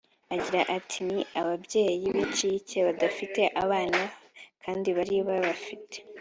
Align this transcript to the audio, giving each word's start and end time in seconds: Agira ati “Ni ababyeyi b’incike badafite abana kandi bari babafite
Agira 0.33 0.61
ati 0.77 0.97
“Ni 1.07 1.19
ababyeyi 1.39 2.05
b’incike 2.13 2.77
badafite 2.87 3.41
abana 3.63 4.01
kandi 4.63 4.87
bari 4.97 5.15
babafite 5.27 5.97